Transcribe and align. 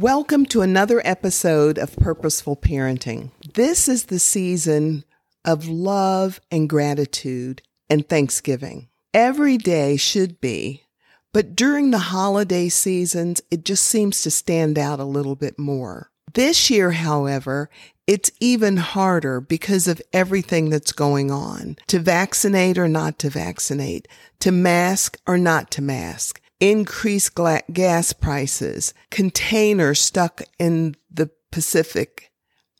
Welcome 0.00 0.46
to 0.50 0.62
another 0.62 1.02
episode 1.04 1.76
of 1.76 1.96
Purposeful 1.96 2.56
Parenting. 2.56 3.32
This 3.54 3.88
is 3.88 4.04
the 4.04 4.20
season 4.20 5.02
of 5.44 5.66
love 5.66 6.40
and 6.52 6.68
gratitude 6.68 7.62
and 7.90 8.08
Thanksgiving. 8.08 8.90
Every 9.12 9.56
day 9.56 9.96
should 9.96 10.40
be, 10.40 10.84
but 11.32 11.56
during 11.56 11.90
the 11.90 11.98
holiday 11.98 12.68
seasons, 12.68 13.42
it 13.50 13.64
just 13.64 13.82
seems 13.82 14.22
to 14.22 14.30
stand 14.30 14.78
out 14.78 15.00
a 15.00 15.04
little 15.04 15.34
bit 15.34 15.58
more. 15.58 16.12
This 16.32 16.70
year, 16.70 16.92
however, 16.92 17.68
it's 18.06 18.30
even 18.38 18.76
harder 18.76 19.40
because 19.40 19.88
of 19.88 20.00
everything 20.12 20.70
that's 20.70 20.92
going 20.92 21.32
on. 21.32 21.76
To 21.88 21.98
vaccinate 21.98 22.78
or 22.78 22.86
not 22.86 23.18
to 23.18 23.30
vaccinate, 23.30 24.06
to 24.38 24.52
mask 24.52 25.18
or 25.26 25.36
not 25.36 25.72
to 25.72 25.82
mask 25.82 26.40
increased 26.60 27.38
gas 27.72 28.12
prices, 28.12 28.94
containers 29.10 30.00
stuck 30.00 30.42
in 30.58 30.96
the 31.10 31.30
Pacific 31.50 32.30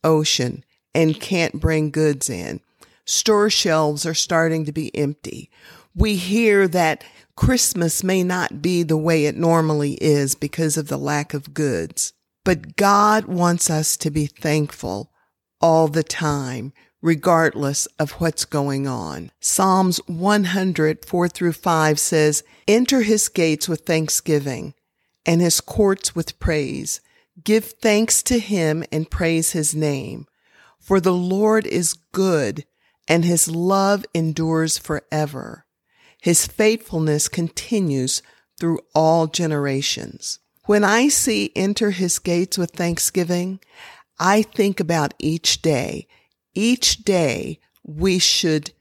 Ocean 0.03 0.63
and 0.93 1.19
can't 1.19 1.59
bring 1.59 1.91
goods 1.91 2.29
in. 2.29 2.61
Store 3.05 3.49
shelves 3.49 4.05
are 4.05 4.13
starting 4.13 4.65
to 4.65 4.71
be 4.71 4.95
empty. 4.95 5.49
We 5.95 6.15
hear 6.15 6.67
that 6.67 7.03
Christmas 7.35 8.03
may 8.03 8.23
not 8.23 8.61
be 8.61 8.83
the 8.83 8.97
way 8.97 9.25
it 9.25 9.37
normally 9.37 9.93
is 9.93 10.35
because 10.35 10.77
of 10.77 10.87
the 10.87 10.97
lack 10.97 11.33
of 11.33 11.53
goods. 11.53 12.13
But 12.45 12.75
God 12.75 13.25
wants 13.25 13.69
us 13.69 13.97
to 13.97 14.11
be 14.11 14.25
thankful 14.25 15.11
all 15.61 15.87
the 15.87 16.03
time, 16.03 16.73
regardless 17.01 17.85
of 17.97 18.11
what's 18.13 18.45
going 18.45 18.87
on. 18.87 19.31
Psalms 19.39 19.99
100, 20.07 21.05
4 21.05 21.27
through 21.27 21.53
5 21.53 21.99
says, 21.99 22.43
Enter 22.67 23.01
his 23.01 23.29
gates 23.29 23.69
with 23.69 23.85
thanksgiving 23.85 24.73
and 25.25 25.41
his 25.41 25.61
courts 25.61 26.15
with 26.15 26.39
praise. 26.39 27.01
Give 27.43 27.63
thanks 27.63 28.21
to 28.23 28.39
him 28.39 28.83
and 28.91 29.09
praise 29.09 29.51
his 29.51 29.73
name. 29.73 30.27
For 30.79 30.99
the 30.99 31.13
Lord 31.13 31.65
is 31.65 31.93
good 31.93 32.65
and 33.07 33.25
his 33.25 33.49
love 33.49 34.05
endures 34.13 34.77
forever. 34.77 35.65
His 36.21 36.45
faithfulness 36.45 37.27
continues 37.27 38.21
through 38.59 38.79
all 38.93 39.27
generations. 39.27 40.39
When 40.65 40.83
I 40.83 41.07
see 41.07 41.51
enter 41.55 41.91
his 41.91 42.19
gates 42.19 42.57
with 42.57 42.71
thanksgiving, 42.71 43.59
I 44.19 44.41
think 44.41 44.79
about 44.79 45.13
each 45.17 45.61
day 45.61 46.07
each 46.53 47.03
day 47.03 47.59
we 47.83 48.19
should 48.19 48.71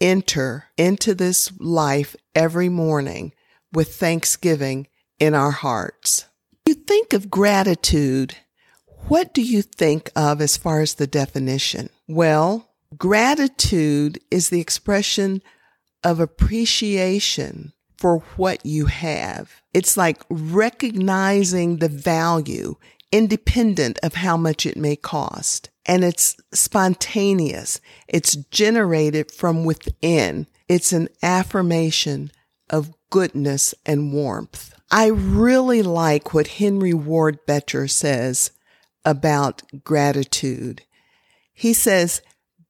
enter 0.00 0.64
into 0.76 1.14
this 1.14 1.52
life 1.58 2.14
every 2.34 2.68
morning 2.68 3.32
with 3.72 3.94
thanksgiving 3.94 4.86
in 5.18 5.34
our 5.34 5.50
hearts. 5.50 6.26
You 6.66 6.74
think 6.74 7.12
of 7.12 7.30
gratitude. 7.30 8.36
What 9.08 9.32
do 9.32 9.42
you 9.42 9.62
think 9.62 10.10
of 10.14 10.40
as 10.40 10.56
far 10.56 10.80
as 10.80 10.94
the 10.94 11.06
definition? 11.06 11.90
Well, 12.06 12.68
gratitude 12.96 14.20
is 14.30 14.48
the 14.48 14.60
expression 14.60 15.42
of 16.04 16.20
appreciation 16.20 17.72
for 17.96 18.18
what 18.36 18.64
you 18.64 18.86
have. 18.86 19.62
It's 19.74 19.96
like 19.96 20.22
recognizing 20.30 21.78
the 21.78 21.88
value 21.88 22.76
independent 23.10 23.98
of 24.02 24.14
how 24.14 24.36
much 24.36 24.66
it 24.66 24.76
may 24.76 24.94
cost 24.94 25.70
and 25.88 26.04
it's 26.04 26.36
spontaneous. 26.52 27.80
It's 28.06 28.36
generated 28.36 29.32
from 29.32 29.64
within. 29.64 30.46
It's 30.68 30.92
an 30.92 31.08
affirmation 31.22 32.30
of 32.68 32.94
goodness 33.08 33.74
and 33.86 34.12
warmth. 34.12 34.74
I 34.90 35.06
really 35.06 35.82
like 35.82 36.34
what 36.34 36.46
Henry 36.46 36.92
Ward 36.92 37.38
Beecher 37.46 37.88
says 37.88 38.50
about 39.04 39.62
gratitude. 39.82 40.82
He 41.54 41.72
says, 41.72 42.20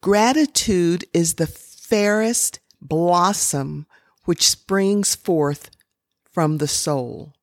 gratitude 0.00 1.04
is 1.12 1.34
the 1.34 1.46
fairest 1.48 2.60
blossom 2.80 3.86
which 4.24 4.48
springs 4.48 5.16
forth 5.16 5.70
from 6.30 6.58
the 6.58 6.68
soul. 6.68 7.34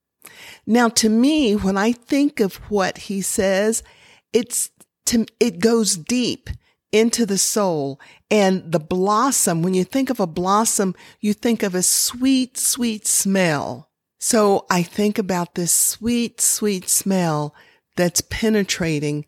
Now, 0.66 0.88
to 0.90 1.10
me, 1.10 1.56
when 1.56 1.78
I 1.78 1.92
think 1.92 2.40
of 2.40 2.56
what 2.70 2.98
he 2.98 3.22
says, 3.22 3.84
it's 4.32 4.70
to, 5.06 5.26
it 5.40 5.60
goes 5.60 5.96
deep 5.96 6.50
into 6.92 7.26
the 7.26 7.38
soul 7.38 8.00
and 8.32 8.72
the 8.72 8.80
blossom. 8.80 9.62
When 9.62 9.74
you 9.74 9.84
think 9.84 10.10
of 10.10 10.20
a 10.20 10.28
blossom, 10.28 10.96
you 11.20 11.34
think 11.34 11.64
of 11.64 11.76
a 11.76 11.84
sweet, 11.84 12.58
sweet 12.58 13.08
smell. 13.08 13.90
So 14.20 14.66
I 14.70 14.82
think 14.82 15.18
about 15.18 15.56
this 15.56 15.72
sweet, 15.72 16.40
sweet 16.42 16.90
smell 16.90 17.54
that's 17.96 18.22
penetrating 18.22 19.26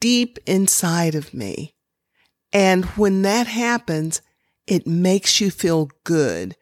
deep 0.00 0.38
inside 0.46 1.14
of 1.14 1.34
me. 1.34 1.74
And 2.52 2.84
when 2.96 3.22
that 3.22 3.46
happens, 3.46 4.22
it 4.66 4.86
makes 4.86 5.40
you 5.40 5.50
feel 5.50 5.90
good 6.04 6.56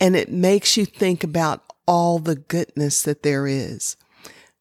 and 0.00 0.16
it 0.16 0.30
makes 0.30 0.76
you 0.76 0.84
think 0.84 1.22
about 1.22 1.62
all 1.86 2.18
the 2.18 2.36
goodness 2.36 3.02
that 3.02 3.22
there 3.22 3.46
is. 3.46 3.96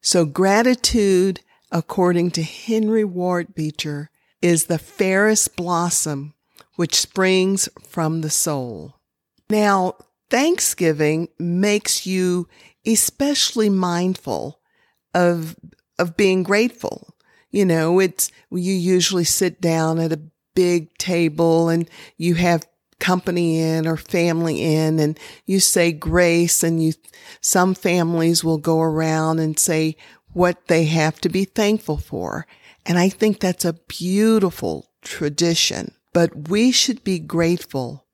So 0.02 0.26
gratitude 0.26 1.42
according 1.72 2.32
to 2.32 2.44
Henry 2.44 3.04
Ward 3.04 3.56
Beecher, 3.56 4.10
is 4.42 4.66
the 4.66 4.80
fairest 4.80 5.56
blossom 5.56 6.34
which 6.76 6.96
springs 6.96 7.70
from 7.88 8.22
the 8.22 8.30
soul. 8.30 8.96
Now, 9.50 9.96
Thanksgiving 10.30 11.28
makes 11.38 12.06
you 12.06 12.48
especially 12.86 13.70
mindful 13.70 14.60
of, 15.14 15.56
of 16.00 16.18
being 16.18 16.44
grateful. 16.44 17.14
You 17.52 17.66
know, 17.66 18.00
it's, 18.00 18.32
you 18.50 18.74
usually 18.74 19.26
sit 19.26 19.62
down 19.62 20.00
at 20.00 20.14
a 20.14 20.22
big 20.56 20.98
table 20.98 21.70
and 21.70 21.90
you 22.18 22.36
have 22.36 22.66
company 23.00 23.60
in 23.60 23.88
or 23.88 23.98
family 23.98 24.62
in 24.62 25.00
and 25.00 25.20
you 25.46 25.60
say 25.60 25.92
grace 25.92 26.64
and 26.64 26.82
you, 26.82 26.94
some 27.42 27.74
families 27.74 28.44
will 28.44 28.60
go 28.60 28.80
around 28.80 29.40
and 29.40 29.60
say, 29.60 29.98
what 30.34 30.68
they 30.68 30.86
have 30.86 31.20
to 31.22 31.30
be 31.30 31.46
thankful 31.46 31.98
for. 31.98 32.46
And 32.86 32.98
I 32.98 33.10
think 33.10 33.40
that's 33.40 33.66
a 33.66 33.80
beautiful 33.88 34.90
tradition, 35.02 35.94
but 36.14 36.50
we 36.50 36.72
should 36.72 37.04
be 37.04 37.20
grateful 37.20 38.06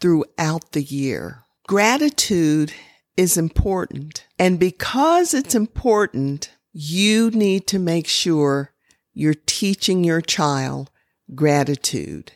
throughout 0.00 0.72
the 0.72 0.82
year. 0.82 1.44
Gratitude 1.66 2.72
is 3.16 3.36
important. 3.36 4.26
And 4.38 4.58
because 4.58 5.34
it's 5.34 5.54
important, 5.54 6.50
you 6.72 7.30
need 7.30 7.66
to 7.68 7.78
make 7.78 8.06
sure 8.06 8.72
you're 9.14 9.34
teaching 9.34 10.04
your 10.04 10.20
child 10.20 10.90
gratitude. 11.34 12.32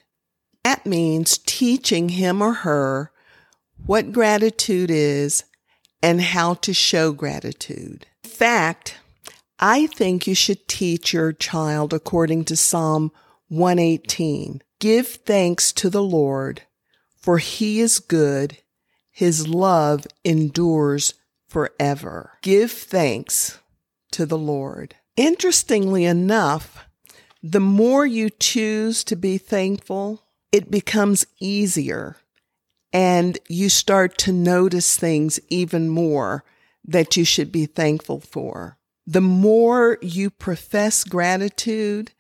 That 0.65 0.87
means 0.87 1.39
teaching 1.39 2.11
him 2.11 2.43
or 2.43 2.53
her 2.53 3.13
what 3.87 4.13
gratitude 4.13 4.91
is 4.91 5.45
and 6.03 6.21
how 6.21 6.55
to 6.55 6.73
show 6.73 7.13
gratitude. 7.13 8.07
In 8.25 8.31
fact, 8.31 8.99
I 9.63 9.89
think 9.89 10.27
you 10.27 10.35
should 10.35 10.67
teach 10.69 11.13
your 11.13 11.35
child 11.35 11.93
according 11.93 12.47
to 12.47 12.57
Psalm 12.57 13.13
118. 13.49 14.63
Give 14.79 15.07
thanks 15.07 15.71
to 15.75 15.91
the 15.91 16.03
Lord, 16.03 16.63
for 17.19 17.37
he 17.37 17.81
is 17.81 17.99
good. 17.99 18.57
His 19.11 19.47
love 19.47 20.07
endures 20.25 21.13
forever. 21.47 22.39
Give 22.41 22.73
thanks 22.73 23.59
to 24.13 24.25
the 24.25 24.39
Lord. 24.39 24.95
Interestingly 25.15 26.07
enough, 26.07 26.87
the 27.43 27.61
more 27.61 28.07
you 28.07 28.31
choose 28.31 29.05
to 29.05 29.15
be 29.17 29.37
thankful, 29.37 30.23
it 30.53 30.71
becomes 30.71 31.27
easier 31.39 32.17
and 32.95 33.39
you 33.47 33.69
start 33.69 34.17
to 34.19 34.33
notice 34.33 34.97
things 34.97 35.39
even 35.51 35.91
more 35.91 36.45
that 36.83 37.19
you 37.19 37.25
should 37.25 37.53
be 37.53 37.67
thankful 37.67 38.21
for 38.21 38.79
the 39.11 39.21
more 39.21 39.99
you 40.01 40.31
profess 40.31 41.03
gratitude, 41.03 42.13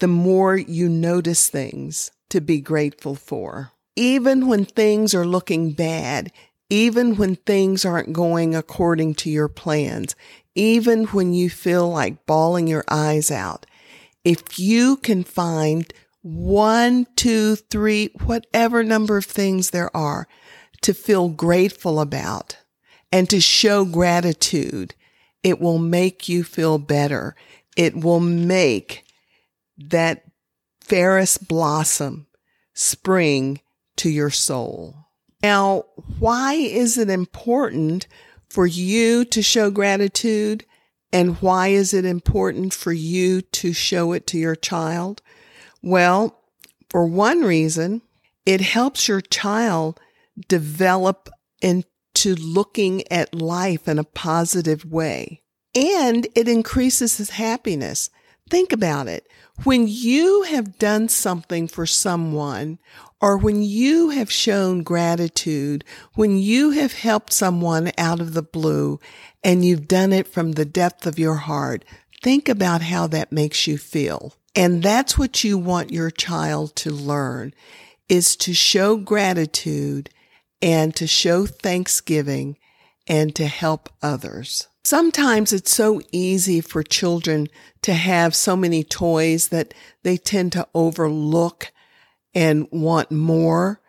the 0.00 0.06
more 0.06 0.54
you 0.54 0.86
notice 0.86 1.48
things 1.48 2.10
to 2.28 2.42
be 2.42 2.60
grateful 2.60 3.14
for. 3.14 3.72
Even 3.96 4.46
when 4.46 4.66
things 4.66 5.14
are 5.14 5.24
looking 5.24 5.72
bad, 5.72 6.30
even 6.68 7.16
when 7.16 7.36
things 7.36 7.86
aren't 7.86 8.12
going 8.12 8.54
according 8.54 9.14
to 9.14 9.30
your 9.30 9.48
plans, 9.48 10.14
even 10.54 11.06
when 11.06 11.32
you 11.32 11.48
feel 11.48 11.88
like 11.88 12.26
bawling 12.26 12.66
your 12.66 12.84
eyes 12.86 13.30
out. 13.30 13.64
If 14.22 14.58
you 14.58 14.98
can 14.98 15.24
find 15.24 15.90
one, 16.20 17.06
two, 17.16 17.56
three, 17.56 18.10
whatever 18.26 18.82
number 18.82 19.16
of 19.16 19.24
things 19.24 19.70
there 19.70 19.96
are 19.96 20.28
to 20.82 20.92
feel 20.92 21.30
grateful 21.30 21.98
about 21.98 22.58
and 23.10 23.30
to 23.30 23.40
show 23.40 23.86
gratitude, 23.86 24.94
it 25.46 25.60
will 25.60 25.78
make 25.78 26.28
you 26.28 26.42
feel 26.42 26.76
better. 26.76 27.36
It 27.76 27.94
will 27.94 28.18
make 28.18 29.04
that 29.78 30.24
fairest 30.80 31.46
blossom 31.46 32.26
spring 32.74 33.60
to 33.94 34.10
your 34.10 34.30
soul. 34.30 34.96
Now, 35.44 35.84
why 36.18 36.54
is 36.54 36.98
it 36.98 37.08
important 37.08 38.08
for 38.48 38.66
you 38.66 39.24
to 39.26 39.40
show 39.40 39.70
gratitude? 39.70 40.66
And 41.12 41.40
why 41.40 41.68
is 41.68 41.94
it 41.94 42.04
important 42.04 42.74
for 42.74 42.92
you 42.92 43.40
to 43.40 43.72
show 43.72 44.14
it 44.14 44.26
to 44.26 44.38
your 44.38 44.56
child? 44.56 45.22
Well, 45.80 46.42
for 46.90 47.06
one 47.06 47.42
reason, 47.42 48.02
it 48.44 48.60
helps 48.62 49.06
your 49.06 49.20
child 49.20 50.00
develop 50.48 51.28
into 52.16 52.34
looking 52.42 53.02
at 53.12 53.34
life 53.34 53.86
in 53.86 53.98
a 53.98 54.04
positive 54.04 54.84
way. 54.86 55.42
And 55.74 56.26
it 56.34 56.48
increases 56.48 57.18
his 57.18 57.30
happiness. 57.30 58.08
Think 58.48 58.72
about 58.72 59.06
it. 59.06 59.28
When 59.64 59.86
you 59.86 60.42
have 60.44 60.78
done 60.78 61.08
something 61.08 61.68
for 61.68 61.84
someone 61.84 62.78
or 63.20 63.36
when 63.36 63.62
you 63.62 64.10
have 64.10 64.30
shown 64.30 64.82
gratitude, 64.82 65.84
when 66.14 66.38
you 66.38 66.70
have 66.70 66.94
helped 66.94 67.32
someone 67.34 67.92
out 67.98 68.20
of 68.20 68.32
the 68.32 68.42
blue 68.42 68.98
and 69.44 69.64
you've 69.64 69.88
done 69.88 70.12
it 70.12 70.26
from 70.26 70.52
the 70.52 70.64
depth 70.64 71.06
of 71.06 71.18
your 71.18 71.34
heart, 71.34 71.84
think 72.22 72.48
about 72.48 72.80
how 72.80 73.06
that 73.08 73.32
makes 73.32 73.66
you 73.66 73.76
feel. 73.76 74.32
And 74.54 74.82
that's 74.82 75.18
what 75.18 75.44
you 75.44 75.58
want 75.58 75.90
your 75.90 76.10
child 76.10 76.76
to 76.76 76.90
learn 76.90 77.52
is 78.08 78.36
to 78.36 78.54
show 78.54 78.96
gratitude 78.96 80.08
and 80.60 80.94
to 80.96 81.06
show 81.06 81.46
thanksgiving 81.46 82.56
and 83.06 83.34
to 83.36 83.46
help 83.46 83.88
others. 84.02 84.68
Sometimes 84.84 85.52
it's 85.52 85.74
so 85.74 86.00
easy 86.12 86.60
for 86.60 86.82
children 86.82 87.48
to 87.82 87.92
have 87.92 88.34
so 88.34 88.56
many 88.56 88.84
toys 88.84 89.48
that 89.48 89.74
they 90.02 90.16
tend 90.16 90.52
to 90.52 90.68
overlook 90.74 91.72
and 92.34 92.68
want 92.70 93.10
more, 93.10 93.80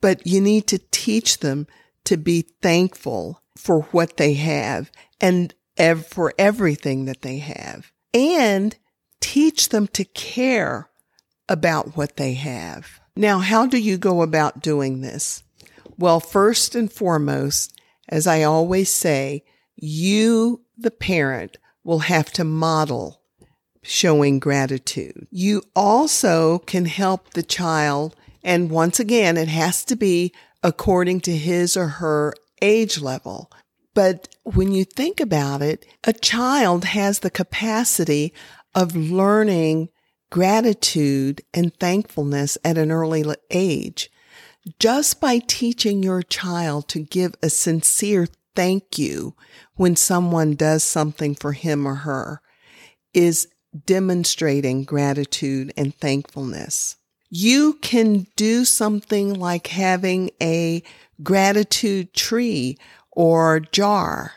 but 0.00 0.26
you 0.26 0.40
need 0.40 0.66
to 0.68 0.78
teach 0.90 1.40
them 1.40 1.66
to 2.04 2.16
be 2.16 2.42
thankful 2.62 3.42
for 3.56 3.82
what 3.82 4.16
they 4.16 4.34
have 4.34 4.90
and 5.20 5.54
ev- 5.76 6.06
for 6.06 6.32
everything 6.38 7.04
that 7.04 7.22
they 7.22 7.38
have 7.38 7.92
and 8.14 8.76
teach 9.20 9.70
them 9.70 9.86
to 9.88 10.04
care 10.04 10.88
about 11.48 11.96
what 11.96 12.16
they 12.16 12.34
have. 12.34 13.00
Now, 13.16 13.38
how 13.38 13.66
do 13.66 13.78
you 13.78 13.98
go 13.98 14.22
about 14.22 14.62
doing 14.62 15.00
this? 15.00 15.42
Well, 15.98 16.20
first 16.20 16.74
and 16.74 16.92
foremost, 16.92 17.72
as 18.08 18.26
I 18.26 18.42
always 18.42 18.88
say, 18.90 19.44
you, 19.74 20.62
the 20.76 20.90
parent, 20.90 21.56
will 21.84 22.00
have 22.00 22.32
to 22.32 22.44
model 22.44 23.22
showing 23.82 24.38
gratitude. 24.38 25.26
You 25.30 25.62
also 25.74 26.58
can 26.60 26.86
help 26.86 27.30
the 27.30 27.42
child. 27.42 28.16
And 28.42 28.70
once 28.70 28.98
again, 28.98 29.36
it 29.36 29.48
has 29.48 29.84
to 29.86 29.96
be 29.96 30.32
according 30.62 31.20
to 31.20 31.36
his 31.36 31.76
or 31.76 31.86
her 31.86 32.34
age 32.60 33.00
level. 33.00 33.50
But 33.94 34.28
when 34.42 34.72
you 34.72 34.84
think 34.84 35.20
about 35.20 35.62
it, 35.62 35.86
a 36.04 36.12
child 36.12 36.84
has 36.84 37.20
the 37.20 37.30
capacity 37.30 38.34
of 38.74 38.94
learning 38.96 39.88
gratitude 40.30 41.42
and 41.54 41.74
thankfulness 41.78 42.58
at 42.64 42.76
an 42.76 42.90
early 42.90 43.24
age. 43.50 44.10
Just 44.78 45.20
by 45.20 45.38
teaching 45.38 46.02
your 46.02 46.22
child 46.22 46.88
to 46.88 47.00
give 47.00 47.34
a 47.42 47.50
sincere 47.50 48.26
thank 48.56 48.98
you 48.98 49.34
when 49.74 49.94
someone 49.94 50.54
does 50.54 50.82
something 50.82 51.34
for 51.34 51.52
him 51.52 51.86
or 51.86 51.96
her 51.96 52.40
is 53.14 53.48
demonstrating 53.84 54.82
gratitude 54.82 55.72
and 55.76 55.94
thankfulness. 55.94 56.96
You 57.28 57.74
can 57.74 58.26
do 58.34 58.64
something 58.64 59.34
like 59.34 59.68
having 59.68 60.30
a 60.42 60.82
gratitude 61.22 62.14
tree 62.14 62.78
or 63.12 63.60
jar. 63.60 64.32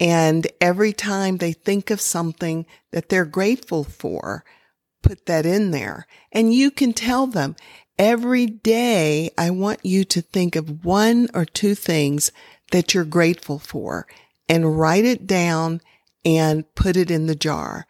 And 0.00 0.46
every 0.60 0.92
time 0.92 1.36
they 1.36 1.52
think 1.52 1.90
of 1.90 2.00
something 2.00 2.66
that 2.92 3.08
they're 3.08 3.24
grateful 3.24 3.84
for, 3.84 4.44
put 5.02 5.26
that 5.26 5.46
in 5.46 5.70
there. 5.70 6.06
And 6.32 6.52
you 6.52 6.70
can 6.70 6.92
tell 6.92 7.26
them 7.26 7.56
every 7.98 8.46
day, 8.46 9.30
I 9.36 9.50
want 9.50 9.84
you 9.84 10.04
to 10.04 10.20
think 10.20 10.56
of 10.56 10.84
one 10.84 11.28
or 11.34 11.44
two 11.44 11.74
things 11.74 12.32
that 12.72 12.94
you're 12.94 13.04
grateful 13.04 13.58
for 13.58 14.06
and 14.48 14.78
write 14.78 15.04
it 15.04 15.26
down 15.26 15.80
and 16.24 16.72
put 16.74 16.96
it 16.96 17.10
in 17.10 17.26
the 17.26 17.34
jar 17.34 17.86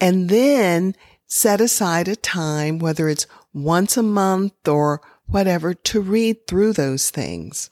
and 0.00 0.28
then 0.28 0.94
set 1.26 1.60
aside 1.60 2.08
a 2.08 2.16
time, 2.16 2.78
whether 2.78 3.08
it's 3.08 3.26
once 3.54 3.96
a 3.96 4.02
month 4.02 4.66
or 4.66 5.00
whatever, 5.26 5.72
to 5.74 6.00
read 6.00 6.46
through 6.46 6.72
those 6.72 7.10
things. 7.10 7.70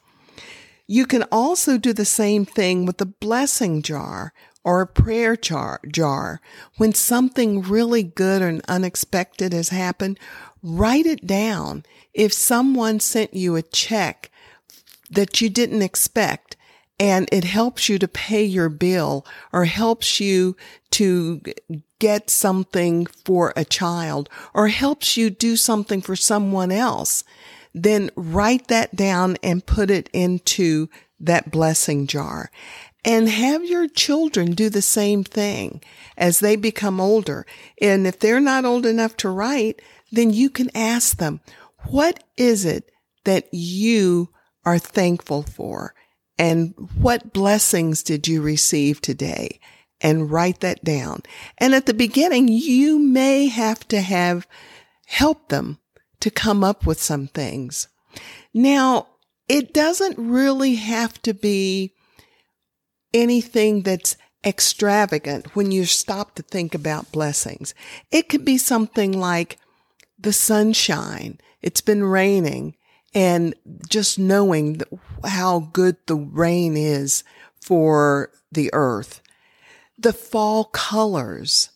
You 0.87 1.07
can 1.07 1.25
also 1.25 1.79
do 1.79 1.93
the 1.93 2.05
same 2.05 2.45
thing 2.45 2.87
with 2.87 2.99
the 2.99 3.07
blessing 3.07 3.83
jar 3.83 4.33
or 4.65 4.81
a 4.81 4.87
prayer 4.87 5.37
jar, 5.37 5.81
jar. 5.89 6.41
When 6.77 6.93
something 6.93 7.63
really 7.63 8.03
good 8.03 8.43
and 8.43 8.63
unexpected 8.69 9.53
has 9.53 9.71
happened, 9.71 10.19
write 10.63 11.07
it 11.07 11.27
down. 11.27 11.85
If 12.13 12.33
someone 12.33 13.01
sent 13.01 13.35
you 13.35 13.57
a 13.57 13.63
check 13.63 14.31
that 15.11 15.41
you 15.41 15.49
didn't 15.49 15.83
expect 15.83 16.57
and 16.99 17.29
it 17.33 17.45
helps 17.45 17.89
you 17.89 17.99
to 17.99 18.07
pay 18.07 18.45
your 18.45 18.69
bill 18.69 19.25
or 19.53 19.65
helps 19.65 20.21
you 20.21 20.57
to 20.91 21.41
get 21.99 22.29
something 22.29 23.07
for 23.07 23.55
a 23.57 23.65
child 23.65 24.29
or 24.53 24.69
helps 24.69 25.17
you 25.17 25.31
do 25.31 25.57
something 25.57 26.03
for 26.03 26.15
someone 26.15 26.71
else, 26.71 27.25
then 27.73 28.11
write 28.17 28.69
that 28.69 28.95
down 28.95 29.37
and 29.43 29.65
put 29.65 29.91
it 29.91 30.11
into 30.13 30.89
that 31.19 31.51
blessing 31.51 32.07
jar. 32.07 32.51
And 33.05 33.29
have 33.29 33.65
your 33.65 33.89
children 33.89 34.53
do 34.53 34.69
the 34.69 34.83
same 34.83 35.25
thing 35.25 35.83
as 36.17 36.41
they 36.41 36.57
become 36.57 37.01
older. 37.01 37.47
And 37.81 38.07
if 38.07 38.19
they're 38.19 38.41
not 38.41 38.65
old 38.65 38.85
enough 38.85 39.17
to 39.19 39.31
write, 39.31 39.81
then 40.13 40.31
you 40.31 40.51
can 40.51 40.71
ask 40.77 41.17
them, 41.17 41.41
what 41.89 42.23
is 42.37 42.65
it 42.65 42.91
that 43.25 43.49
you 43.53 44.29
are 44.65 44.79
thankful 44.79 45.43
for? 45.43 45.95
And 46.39 46.75
what 46.99 47.33
blessings 47.33 48.03
did 48.03 48.29
you 48.29 48.43
receive 48.43 49.01
today? 49.01 49.61
And 50.03 50.31
write 50.31 50.61
that 50.61 50.83
down. 50.83 51.23
And 51.59 51.75
at 51.75 51.87
the 51.87 51.95
beginning, 51.95 52.49
you 52.49 52.99
may 52.99 53.47
have 53.49 53.87
to 53.89 54.01
have 54.01 54.47
help 55.07 55.49
them 55.49 55.79
to 56.21 56.31
come 56.31 56.65
up 56.65 56.87
with 56.87 57.01
some 57.01 57.27
things. 57.27 57.89
Now, 58.55 59.09
it 59.49 59.75
doesn't 59.75 60.19
really 60.19 60.77
have 60.77 61.21
to 61.23 61.35
be 61.35 61.95
anything 63.13 63.83
that's 63.83 64.17
extravagant 64.45 65.55
when 65.55 65.71
you 65.71 65.85
stop 65.85 66.35
to 66.35 66.43
think 66.43 66.75
about 66.75 67.13
blessings. 67.13 67.75
It 68.11 68.29
could 68.29 68.45
be 68.45 68.59
something 68.59 69.13
like 69.13 69.59
the 70.19 70.33
sunshine. 70.33 71.39
It's 71.63 71.81
been 71.81 72.05
raining 72.05 72.77
and 73.15 73.55
just 73.89 74.19
knowing 74.19 74.81
how 75.25 75.71
good 75.73 75.97
the 76.07 76.17
rain 76.17 76.77
is 76.77 77.25
for 77.61 78.31
the 78.53 78.71
earth, 78.73 79.21
the 79.99 80.13
fall 80.13 80.65
colors, 80.65 81.71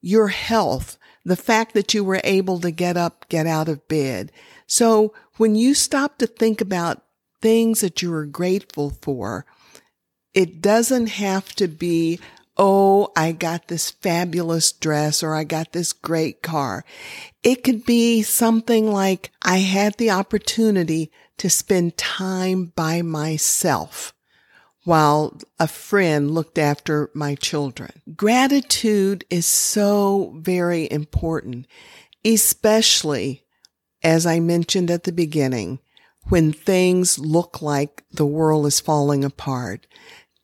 your 0.00 0.28
health, 0.28 0.98
the 1.24 1.36
fact 1.36 1.74
that 1.74 1.94
you 1.94 2.04
were 2.04 2.20
able 2.22 2.60
to 2.60 2.70
get 2.70 2.96
up, 2.96 3.28
get 3.28 3.46
out 3.46 3.68
of 3.68 3.88
bed. 3.88 4.30
So 4.66 5.14
when 5.36 5.56
you 5.56 5.74
stop 5.74 6.18
to 6.18 6.26
think 6.26 6.60
about 6.60 7.02
things 7.40 7.80
that 7.80 8.02
you 8.02 8.12
are 8.12 8.26
grateful 8.26 8.90
for, 9.02 9.46
it 10.34 10.60
doesn't 10.60 11.08
have 11.08 11.54
to 11.56 11.68
be 11.68 12.18
oh, 12.56 13.10
I 13.16 13.32
got 13.32 13.66
this 13.66 13.90
fabulous 13.90 14.70
dress 14.70 15.24
or 15.24 15.34
I 15.34 15.42
got 15.42 15.72
this 15.72 15.92
great 15.92 16.40
car. 16.40 16.84
It 17.42 17.64
could 17.64 17.84
be 17.84 18.22
something 18.22 18.92
like 18.92 19.32
I 19.42 19.58
had 19.58 19.96
the 19.96 20.10
opportunity 20.10 21.10
to 21.38 21.50
spend 21.50 21.96
time 21.96 22.66
by 22.76 23.02
myself 23.02 24.14
while 24.84 25.36
a 25.58 25.66
friend 25.66 26.30
looked 26.30 26.58
after 26.58 27.10
my 27.12 27.34
children. 27.34 27.90
Gratitude 28.14 29.24
is 29.30 29.46
so 29.46 30.34
very 30.36 30.88
important, 30.90 31.66
especially 32.24 33.44
as 34.04 34.26
I 34.26 34.38
mentioned 34.38 34.90
at 34.90 35.04
the 35.04 35.12
beginning, 35.12 35.80
when 36.28 36.52
things 36.52 37.18
look 37.18 37.62
like 37.62 38.04
the 38.12 38.26
world 38.26 38.66
is 38.66 38.80
falling 38.80 39.24
apart. 39.24 39.86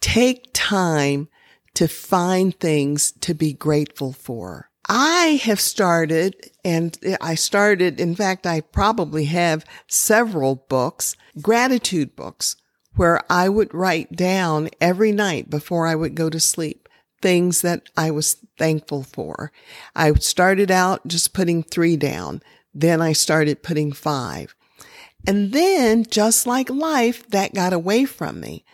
Take 0.00 0.50
time 0.52 1.28
to 1.74 1.86
find 1.88 2.58
things 2.58 3.12
to 3.20 3.34
be 3.34 3.52
grateful 3.52 4.12
for. 4.12 4.70
I 4.88 5.40
have 5.44 5.60
started, 5.60 6.50
and 6.64 6.98
I 7.20 7.36
started, 7.36 8.00
in 8.00 8.16
fact, 8.16 8.46
I 8.46 8.60
probably 8.60 9.26
have 9.26 9.64
several 9.86 10.56
books, 10.68 11.14
gratitude 11.40 12.16
books, 12.16 12.56
where 12.96 13.20
I 13.30 13.48
would 13.48 13.72
write 13.72 14.16
down 14.16 14.68
every 14.80 15.12
night 15.12 15.48
before 15.48 15.86
I 15.86 15.94
would 15.94 16.14
go 16.14 16.28
to 16.28 16.40
sleep 16.40 16.88
things 17.22 17.60
that 17.62 17.88
I 17.96 18.10
was 18.10 18.44
thankful 18.58 19.02
for. 19.02 19.52
I 19.94 20.12
started 20.14 20.70
out 20.70 21.06
just 21.06 21.32
putting 21.32 21.62
three 21.62 21.96
down. 21.96 22.42
Then 22.74 23.00
I 23.00 23.12
started 23.12 23.62
putting 23.62 23.92
five. 23.92 24.54
And 25.26 25.52
then 25.52 26.04
just 26.04 26.46
like 26.46 26.70
life, 26.70 27.28
that 27.28 27.54
got 27.54 27.72
away 27.72 28.06
from 28.06 28.40
me. 28.40 28.64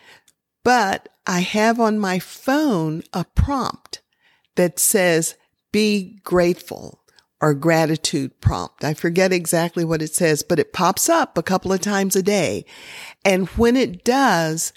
But 0.63 1.09
I 1.27 1.41
have 1.41 1.79
on 1.79 1.99
my 1.99 2.19
phone 2.19 3.03
a 3.11 3.25
prompt 3.35 4.01
that 4.55 4.79
says, 4.79 5.35
be 5.73 6.19
grateful 6.23 7.03
or 7.41 7.53
gratitude 7.53 8.39
prompt. 8.39 8.83
I 8.83 8.93
forget 8.93 9.33
exactly 9.33 9.83
what 9.83 10.01
it 10.01 10.15
says, 10.15 10.41
but 10.41 10.57
it 10.57 10.73
pops 10.73 11.09
up 11.09 11.37
a 11.37 11.43
couple 11.43 11.73
of 11.73 11.81
times 11.81 12.15
a 12.15 12.23
day. 12.23 12.65
And 13.25 13.47
when 13.49 13.75
it 13.75 14.05
does, 14.05 14.71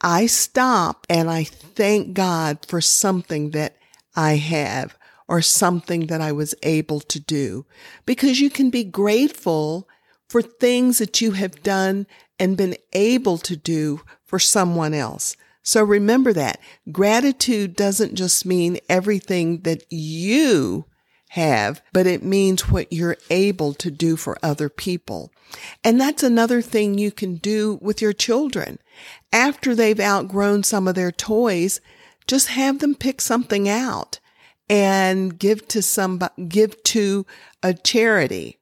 I 0.00 0.26
stop 0.26 1.06
and 1.08 1.30
I 1.30 1.44
thank 1.44 2.12
God 2.12 2.66
for 2.66 2.80
something 2.80 3.50
that 3.50 3.76
I 4.16 4.34
have 4.36 4.98
or 5.28 5.40
something 5.40 6.08
that 6.08 6.20
I 6.20 6.32
was 6.32 6.54
able 6.62 7.00
to 7.00 7.20
do 7.20 7.64
because 8.04 8.40
you 8.40 8.50
can 8.50 8.68
be 8.68 8.84
grateful 8.84 9.88
for 10.28 10.42
things 10.42 10.98
that 10.98 11.20
you 11.20 11.32
have 11.32 11.62
done 11.62 12.06
and 12.38 12.56
been 12.56 12.76
able 12.92 13.38
to 13.38 13.56
do 13.56 14.02
for 14.24 14.38
someone 14.38 14.92
else. 14.92 15.36
So 15.64 15.82
remember 15.82 16.32
that 16.34 16.60
gratitude 16.92 17.74
doesn't 17.74 18.14
just 18.14 18.44
mean 18.44 18.78
everything 18.88 19.62
that 19.62 19.82
you 19.90 20.84
have, 21.30 21.82
but 21.92 22.06
it 22.06 22.22
means 22.22 22.68
what 22.68 22.92
you're 22.92 23.16
able 23.30 23.72
to 23.74 23.90
do 23.90 24.14
for 24.16 24.38
other 24.42 24.68
people. 24.68 25.32
And 25.82 26.00
that's 26.00 26.22
another 26.22 26.60
thing 26.62 26.96
you 26.98 27.10
can 27.10 27.36
do 27.36 27.78
with 27.80 28.00
your 28.02 28.12
children. 28.12 28.78
After 29.32 29.74
they've 29.74 29.98
outgrown 29.98 30.64
some 30.64 30.86
of 30.86 30.94
their 30.94 31.10
toys, 31.10 31.80
just 32.26 32.48
have 32.48 32.78
them 32.78 32.94
pick 32.94 33.20
something 33.20 33.68
out 33.68 34.20
and 34.68 35.38
give 35.38 35.66
to 35.68 35.82
some, 35.82 36.20
give 36.46 36.80
to 36.84 37.26
a 37.62 37.72
charity. 37.72 38.58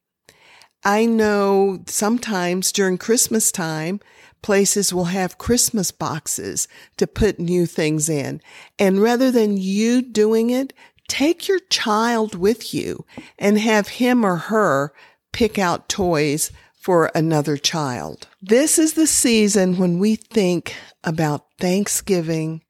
I 0.85 1.05
know 1.05 1.83
sometimes 1.87 2.73
during 2.73 2.97
Christmas 2.97 3.53
time, 3.53 4.01
places 4.43 4.93
will 4.93 5.07
have 5.07 5.39
Christmas 5.39 5.91
boxes 5.91 6.69
to 6.97 7.07
put 7.07 7.39
new 7.39 7.67
things 7.67 8.09
in. 8.09 8.41
And 8.79 9.01
rather 9.01 9.31
than 9.31 9.57
you 9.57 10.03
doing 10.03 10.51
it, 10.51 10.73
take 11.09 11.49
your 11.49 11.61
child 11.71 12.35
with 12.35 12.75
you 12.75 13.05
and 13.39 13.59
have 13.59 13.89
him 13.89 14.25
or 14.25 14.37
her 14.37 14.93
pick 15.33 15.59
out 15.59 15.89
toys 15.89 16.51
for 16.75 17.11
another 17.15 17.57
child. 17.57 18.27
This 18.41 18.79
is 18.79 18.95
the 18.95 19.07
season 19.07 19.79
when 19.79 19.99
we 19.99 20.17
think 20.17 20.75
about 21.05 21.47
Thanksgiving 21.61 22.63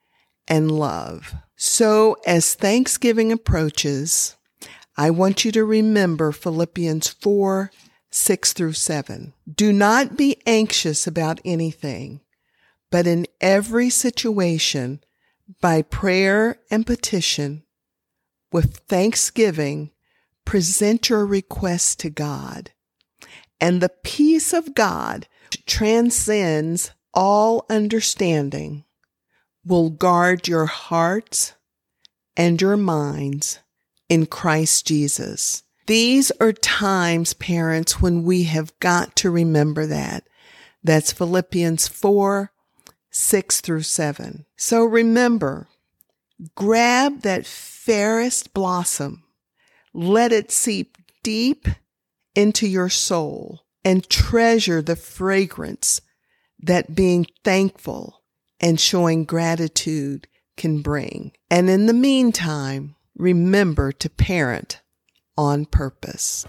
and 0.47 0.71
love. 0.71 1.35
So 1.57 2.17
as 2.27 2.55
Thanksgiving 2.55 3.33
approaches, 3.33 4.37
I 4.97 5.11
want 5.11 5.45
you 5.45 5.53
to 5.53 5.65
remember 5.65 6.33
Philippians 6.33 7.09
4, 7.09 7.71
6 8.13 8.53
through 8.53 8.75
7. 8.75 9.33
Do 9.53 9.73
not 9.73 10.17
be 10.17 10.37
anxious 10.47 11.07
about 11.07 11.41
anything, 11.45 12.21
but 12.91 13.07
in 13.07 13.27
every 13.41 13.91
situation, 13.91 15.03
by 15.61 15.83
prayer 15.83 16.61
and 16.71 16.87
petition, 16.87 17.65
with 18.53 18.79
thanksgiving, 18.89 19.91
present 20.45 21.09
your 21.09 21.27
requests 21.27 21.97
to 21.97 22.11
God 22.11 22.71
and 23.63 23.81
the 23.81 23.93
peace 24.03 24.53
of 24.53 24.75
God 24.75 25.29
transcends 25.67 26.91
all 27.15 27.65
understanding 27.71 28.85
will 29.65 29.89
guard 29.89 30.49
your 30.49 30.67
hearts 30.67 31.53
and 32.37 32.61
your 32.61 32.77
minds 32.77 33.61
in 34.09 34.27
Christ 34.27 34.85
Jesus. 34.89 35.63
These 35.93 36.33
are 36.41 36.55
times, 36.55 37.35
parents, 37.35 38.01
when 38.01 38.23
we 38.23 38.45
have 38.45 38.73
got 38.81 39.15
to 39.17 39.31
remember 39.31 39.85
that. 39.85 40.27
That's 40.83 41.13
Philippians 41.13 41.87
4, 41.87 42.51
6 43.11 43.61
through 43.61 43.83
7. 43.83 44.47
So 44.57 44.85
remember, 44.85 45.69
grab 46.55 47.21
that 47.25 47.45
fairest 47.45 48.55
blossom, 48.55 49.25
let 49.93 50.33
it 50.33 50.51
seep 50.51 50.97
deep 51.23 51.69
into 52.35 52.67
your 52.67 52.89
soul 52.89 53.67
and 53.85 54.09
treasure 54.09 54.81
the 54.81 54.97
fragrance 54.97 56.01
that 56.59 56.95
being 56.95 57.27
thankful 57.45 58.23
and 58.59 58.81
showing 58.81 59.27
gratitude 59.27 60.27
can 60.57 60.81
bring. 60.81 61.33
And 61.51 61.69
in 61.69 61.85
the 61.85 61.93
meantime, 61.93 62.97
remember 63.15 63.93
to 63.93 64.09
parent 64.09 64.81
on 65.37 65.65
purpose. 65.67 66.47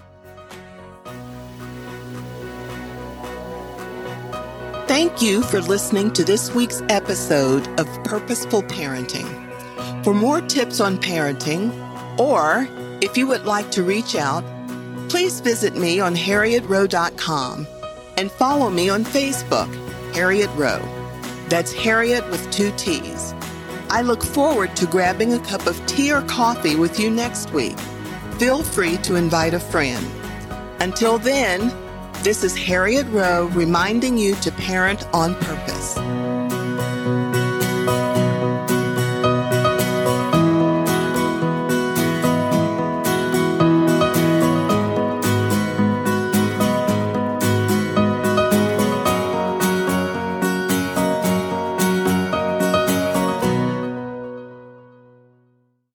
Thank 4.88 5.22
you 5.22 5.42
for 5.44 5.62
listening 5.62 6.12
to 6.14 6.24
this 6.24 6.54
week's 6.54 6.82
episode 6.90 7.68
of 7.80 7.88
Purposeful 8.04 8.64
Parenting. 8.64 9.28
For 10.04 10.14
more 10.14 10.42
tips 10.42 10.80
on 10.80 10.98
parenting, 10.98 11.72
or 12.20 12.68
if 13.02 13.18
you 13.18 13.26
would 13.28 13.46
like 13.46 13.72
to 13.72 13.84
reach 13.84 14.16
out 14.16 14.44
please 15.14 15.42
visit 15.42 15.76
me 15.76 16.00
on 16.00 16.16
harrietrowe.com 16.16 17.68
and 18.18 18.32
follow 18.32 18.72
me 18.72 18.90
on 18.90 19.06
Facebook, 19.06 19.72
Harriet 20.16 20.50
Rowe. 20.56 20.82
That's 21.50 21.72
Harriet 21.72 22.28
with 22.32 22.50
two 22.50 22.72
T's. 22.78 23.36
I 23.92 24.02
look 24.02 24.24
forward 24.24 24.76
to 24.76 24.88
grabbing 24.88 25.34
a 25.34 25.40
cup 25.42 25.68
of 25.68 25.86
tea 25.86 26.12
or 26.12 26.24
coffee 26.24 26.76
with 26.76 27.00
you 27.00 27.12
next 27.12 27.54
week. 27.54 27.78
Feel 28.44 28.62
free 28.62 28.98
to 29.04 29.16
invite 29.16 29.54
a 29.54 29.58
friend. 29.58 30.06
Until 30.82 31.18
then, 31.18 31.72
this 32.24 32.44
is 32.44 32.54
Harriet 32.58 33.08
Rowe 33.08 33.46
reminding 33.54 34.18
you 34.18 34.36
to 34.42 34.52
parent 34.52 35.08
on 35.14 35.34
purpose. 35.36 35.96